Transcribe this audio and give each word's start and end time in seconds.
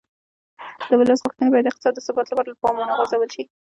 د 0.89 0.91
ولس 0.99 1.19
غوښتنې 1.23 1.47
باید 1.51 1.63
د 1.65 1.69
افغانستان 1.69 1.93
د 1.95 1.99
ثبات 2.07 2.27
لپاره 2.29 2.47
له 2.49 2.55
پامه 2.61 2.79
ونه 2.79 2.93
غورځول 2.97 3.29
شي 3.35 3.43